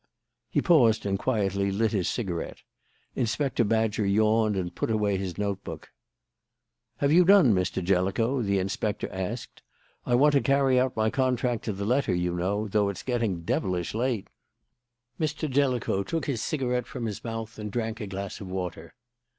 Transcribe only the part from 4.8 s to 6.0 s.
away his note book.